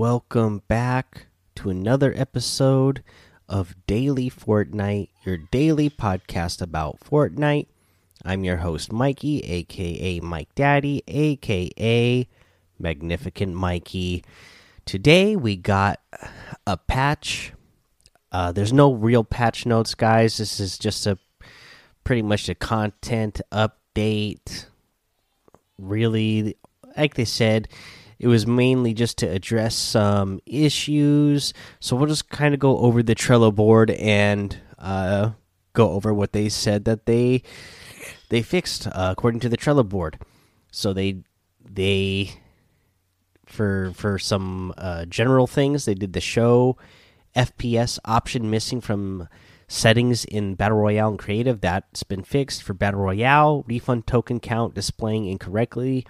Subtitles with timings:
[0.00, 3.02] welcome back to another episode
[3.50, 7.66] of Daily Fortnite, your daily podcast about Fortnite.
[8.24, 12.26] I'm your host, Mikey, aka Mike Daddy, aka
[12.78, 14.24] Magnificent Mikey.
[14.86, 16.00] Today we got
[16.66, 17.52] a patch.
[18.32, 20.38] Uh, there's no real patch notes, guys.
[20.38, 21.18] This is just a
[22.04, 24.64] pretty much a content update.
[25.76, 26.56] Really,
[26.96, 27.68] like they said,
[28.20, 31.54] it was mainly just to address some issues.
[31.80, 35.30] So we'll just kind of go over the Trello board and uh,
[35.72, 37.42] go over what they said that they
[38.28, 40.18] they fixed uh, according to the Trello board.
[40.70, 41.22] So they
[41.64, 42.32] they
[43.46, 46.76] for for some uh, general things they did the show
[47.34, 49.28] FPS option missing from
[49.66, 51.58] settings in Battle Royale and Creative.
[51.58, 53.64] That's been fixed for Battle Royale.
[53.66, 56.04] Refund token count displaying incorrectly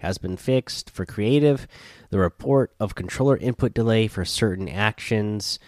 [0.00, 1.66] has been fixed for creative.
[2.10, 5.58] The report of controller input delay for certain actions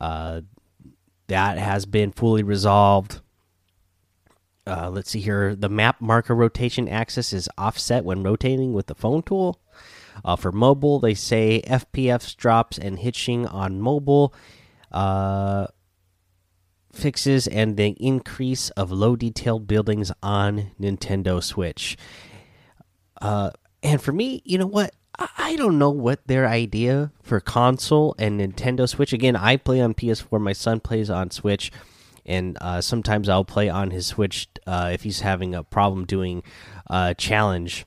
[0.00, 0.42] uh,
[1.28, 3.20] that has been fully resolved.
[4.66, 5.54] Uh, let's see here.
[5.54, 9.60] The map marker rotation axis is offset when rotating with the phone tool.
[10.24, 14.34] Uh, for mobile, they say FPS drops and hitching on mobile
[14.92, 15.66] uh,
[16.92, 21.96] fixes and the increase of low detailed buildings on Nintendo Switch.
[23.20, 23.50] Uh,
[23.82, 24.94] and for me, you know what?
[25.36, 29.12] I don't know what their idea for console and Nintendo Switch.
[29.12, 30.40] Again, I play on PS4.
[30.40, 31.70] My son plays on Switch,
[32.24, 36.42] and uh, sometimes I'll play on his Switch uh, if he's having a problem doing
[36.88, 37.84] uh, challenge.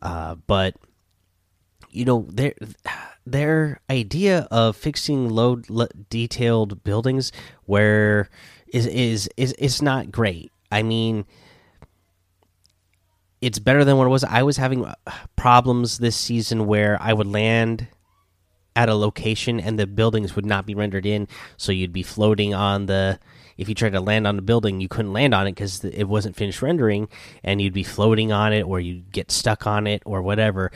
[0.00, 0.76] Uh, but
[1.90, 2.54] you know their
[3.26, 5.56] their idea of fixing low
[6.08, 7.32] detailed buildings
[7.66, 8.30] where
[8.68, 10.52] is is is is not great.
[10.70, 11.26] I mean
[13.40, 14.24] it's better than what it was.
[14.24, 14.94] I was having uh,
[15.36, 17.88] problems this season where I would land
[18.76, 22.54] at a location and the buildings would not be rendered in, so you'd be floating
[22.54, 23.18] on the.
[23.56, 26.04] If you tried to land on the building, you couldn't land on it because it
[26.04, 27.08] wasn't finished rendering,
[27.44, 30.72] and you'd be floating on it, or you'd get stuck on it, or whatever.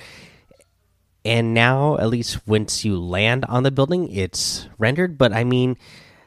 [1.25, 5.16] And now, at least once you land on the building, it's rendered.
[5.16, 5.78] But I mean,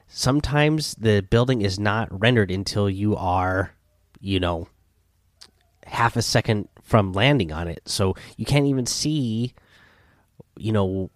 [0.08, 3.74] sometimes the building is not rendered until you are,
[4.20, 4.68] you know,
[5.88, 7.82] half a second from landing on it.
[7.86, 9.54] So you can't even see
[10.56, 11.10] you know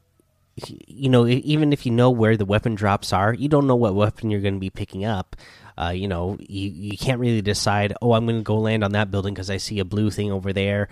[0.67, 3.95] you know even if you know where the weapon drops are you don't know what
[3.95, 5.35] weapon you're going to be picking up.
[5.77, 8.91] Uh, you know you, you can't really decide oh i'm going to go land on
[8.91, 10.89] that building because i see a blue thing over there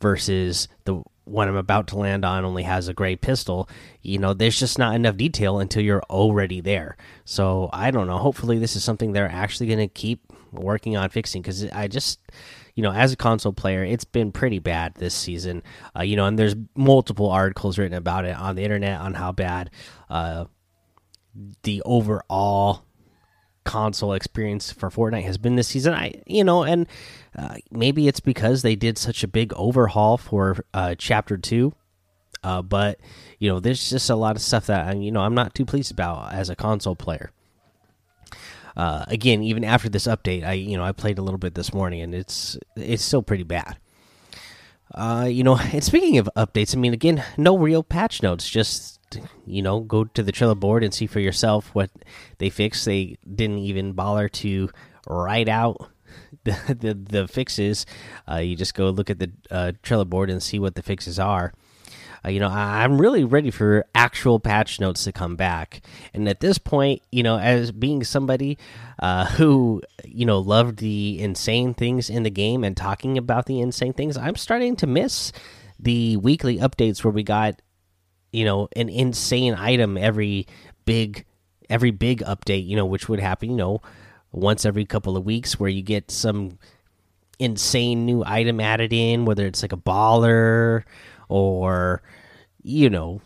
[0.00, 3.68] versus the one i'm about to land on only has a gray pistol.
[4.02, 6.96] You know there's just not enough detail until you're already there.
[7.24, 8.18] So i don't know.
[8.18, 12.18] Hopefully this is something they're actually going to keep working on fixing because i just
[12.74, 15.62] you know, as a console player, it's been pretty bad this season.
[15.94, 19.32] Uh, you know, and there's multiple articles written about it on the internet on how
[19.32, 19.70] bad
[20.08, 20.46] uh,
[21.62, 22.84] the overall
[23.64, 25.94] console experience for Fortnite has been this season.
[25.94, 26.86] I, you know, and
[27.36, 31.74] uh, maybe it's because they did such a big overhaul for uh, Chapter Two.
[32.42, 32.98] Uh, but
[33.38, 35.92] you know, there's just a lot of stuff that you know I'm not too pleased
[35.92, 37.30] about as a console player
[38.80, 41.74] uh, again, even after this update, I you know I played a little bit this
[41.74, 43.76] morning, and it's it's still pretty bad.
[44.94, 48.48] Uh, you know, and speaking of updates, I mean, again, no real patch notes.
[48.48, 48.98] Just
[49.44, 51.90] you know, go to the Trello board and see for yourself what
[52.38, 52.86] they fixed.
[52.86, 54.70] They didn't even bother to
[55.06, 55.90] write out
[56.44, 57.84] the the, the fixes.
[58.26, 61.18] Uh, you just go look at the uh, Trello board and see what the fixes
[61.18, 61.52] are.
[62.24, 65.82] Uh, you know, I, am really ready for actual patch notes to come back.
[66.12, 68.58] And at this point, you know, as being somebody
[68.98, 73.60] uh, who, you know, loved the insane things in the game and talking about the
[73.60, 75.32] insane things, I'm starting to miss
[75.78, 77.60] the weekly updates where we got,
[78.32, 80.46] you know, an insane item every
[80.84, 81.24] big,
[81.68, 83.80] every big update, you know, which would happen, you know,
[84.32, 86.58] once every couple of weeks where you get some
[87.38, 90.84] insane new item added in, whether it's like a baller
[91.30, 92.02] or
[92.62, 93.22] you know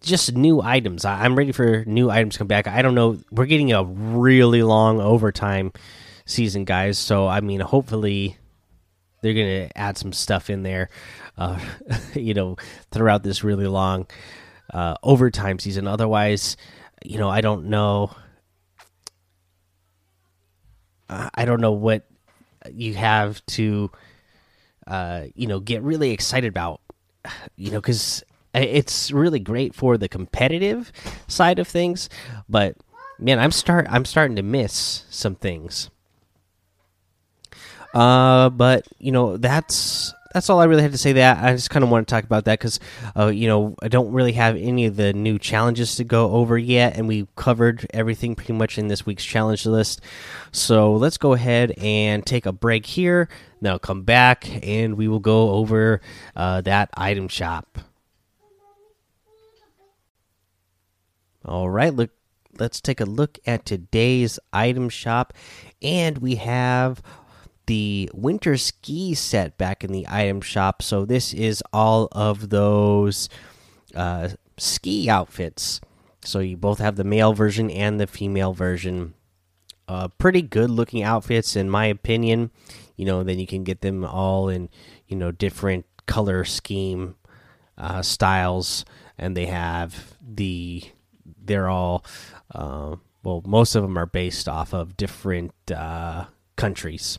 [0.00, 1.04] just new items.
[1.04, 2.66] I, am ready for new items to come back.
[2.66, 3.18] I don't know.
[3.30, 5.72] We're getting a really long overtime
[6.24, 6.98] season, guys.
[6.98, 8.38] So I mean, hopefully
[9.20, 10.88] they're gonna add some stuff in there.
[11.36, 11.58] Uh,
[12.14, 12.56] you know,
[12.90, 14.06] throughout this really long
[14.72, 15.86] uh, overtime season.
[15.86, 16.56] Otherwise,
[17.04, 18.14] you know, I don't know.
[21.10, 22.06] I don't know what
[22.70, 23.90] you have to,
[24.86, 26.82] uh, you know, get really excited about
[27.56, 28.22] you know, because
[28.54, 30.92] it's really great for the competitive
[31.26, 32.08] side of things,
[32.48, 32.76] but
[33.18, 35.90] man, I'm start I'm starting to miss some things.
[37.94, 41.12] Uh, but you know that's that's all I really had to say.
[41.12, 42.80] That I just kind of want to talk about that because,
[43.16, 46.58] uh, you know, I don't really have any of the new challenges to go over
[46.58, 50.00] yet, and we covered everything pretty much in this week's challenge list.
[50.52, 53.28] So let's go ahead and take a break here.
[53.60, 56.00] Now come back, and we will go over
[56.36, 57.78] uh, that item shop.
[61.44, 62.10] All right, look.
[62.58, 65.32] Let's take a look at today's item shop,
[65.80, 67.00] and we have
[67.68, 70.80] the winter ski set back in the item shop.
[70.80, 73.28] So this is all of those
[73.94, 75.82] uh, ski outfits.
[76.24, 79.12] So you both have the male version and the female version.
[79.86, 82.50] Uh, pretty good looking outfits, in my opinion.
[82.96, 84.70] You know, then you can get them all in
[85.06, 87.16] you know different color scheme
[87.76, 88.86] uh, styles,
[89.18, 90.84] and they have the
[91.44, 92.02] they're all
[92.54, 96.24] uh, well, most of them are based off of different uh,
[96.56, 97.18] countries.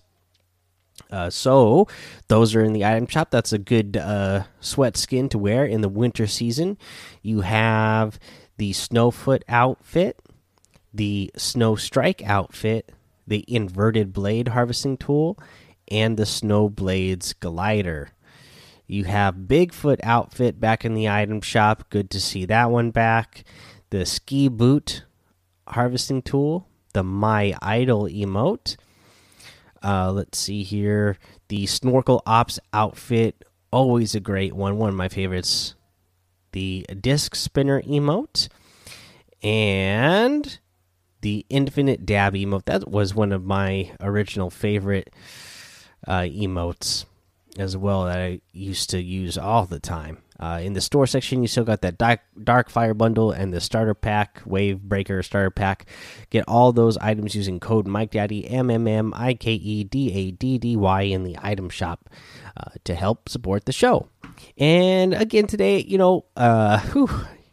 [1.12, 1.88] Uh, so
[2.28, 3.31] those are in the item shop.
[3.31, 6.78] That's a good uh, sweat skin to wear in the winter season.
[7.22, 8.19] You have
[8.57, 10.19] the Snowfoot outfit,
[10.94, 12.92] the Snow Strike outfit,
[13.25, 15.38] the inverted blade harvesting tool,
[15.90, 18.10] and the Snow Blades glider.
[18.88, 21.90] You have Bigfoot outfit back in the item shop.
[21.90, 23.44] Good to see that one back.
[23.92, 25.04] The ski boot
[25.68, 28.78] harvesting tool, the My Idol emote
[29.84, 31.18] uh, let's see here.
[31.48, 34.78] The Snorkel Ops outfit, always a great one.
[34.78, 35.76] One of my favorites.
[36.52, 38.50] The Disc Spinner emote.
[39.42, 40.60] And
[41.22, 42.66] the Infinite Dab emote.
[42.66, 45.14] That was one of my original favorite
[46.08, 47.06] uh, emotes
[47.58, 50.20] as well that I used to use all the time.
[50.39, 53.59] Uh, in the store section, you still got that dark, dark Fire bundle and the
[53.59, 55.86] starter pack, Wave Breaker starter pack.
[56.30, 60.13] Get all those items using code Mike Daddy M M M I K E D
[60.13, 62.09] A D D Y in the item shop
[62.56, 64.07] uh, to help support the show.
[64.57, 67.09] And again today, you know, uh, whew,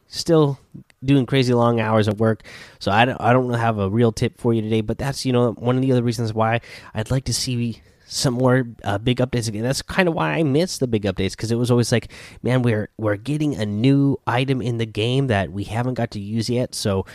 [0.06, 0.58] still
[1.06, 2.42] doing crazy long hours at work,
[2.78, 4.80] so I don't I don't have a real tip for you today.
[4.80, 6.60] But that's you know one of the other reasons why
[6.94, 9.62] I'd like to see some more uh, big updates again.
[9.62, 12.12] That's kind of why I missed the big updates because it was always like,
[12.42, 16.20] man, we're we're getting a new item in the game that we haven't got to
[16.20, 16.74] use yet.
[16.74, 17.06] So,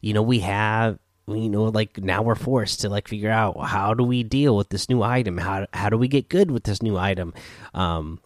[0.00, 0.98] you know, we have
[1.28, 4.68] you know like now we're forced to like figure out how do we deal with
[4.70, 7.32] this new item how how do we get good with this new item
[7.74, 8.18] um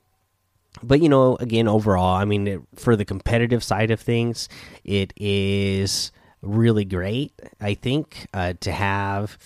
[0.82, 4.48] but you know again overall i mean it, for the competitive side of things
[4.84, 6.10] it is
[6.42, 9.38] really great i think uh to have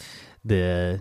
[0.44, 1.00] the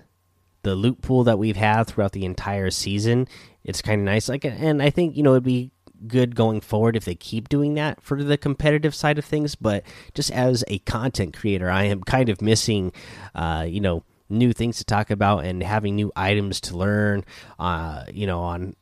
[0.67, 3.27] the loot pool that we've had throughout the entire season.
[3.63, 4.27] It's kind of nice.
[4.27, 5.71] Like, and I think you know it'd be
[6.07, 9.55] good going forward if they keep doing that for the competitive side of things.
[9.55, 9.83] But
[10.13, 12.91] just as a content creator, I am kind of missing,
[13.33, 17.23] uh, you know, new things to talk about and having new items to learn.
[17.57, 18.75] Uh, you know, on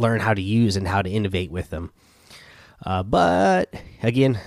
[0.00, 1.92] learn how to use and how to innovate with them.
[2.84, 4.40] Uh, but again,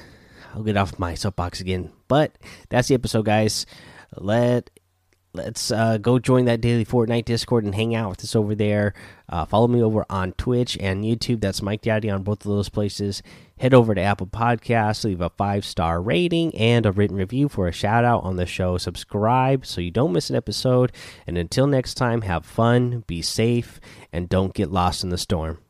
[0.54, 1.92] I'll get off my soapbox again.
[2.08, 2.38] But
[2.70, 3.66] that's the episode, guys.
[4.16, 4.70] Let
[5.34, 8.94] let's uh, go join that daily Fortnite Discord and hang out with us over there.
[9.28, 11.42] Uh, follow me over on Twitch and YouTube.
[11.42, 13.24] That's Mike Daddy on both of those places.
[13.58, 17.68] Head over to Apple Podcasts, leave a five star rating and a written review for
[17.68, 18.78] a shout out on the show.
[18.78, 20.92] Subscribe so you don't miss an episode.
[21.25, 23.80] And until next time, have fun, be safe,
[24.12, 25.62] and don't get lost in the storm.